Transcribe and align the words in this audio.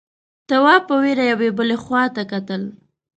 تواب 0.49 0.81
په 0.89 0.95
وېره 1.01 1.23
يوې 1.31 1.49
بلې 1.57 1.77
خواته 1.83 2.23
کتل… 2.31 2.61